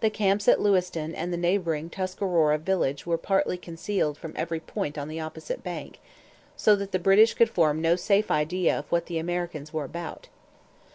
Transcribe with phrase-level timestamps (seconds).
[0.00, 4.98] The camps at Lewiston and the neighbouring Tuscarora Village were partly concealed from every point
[4.98, 5.98] on the opposite bank,
[6.58, 10.28] so that the British could form no safe idea of what the Americans were about.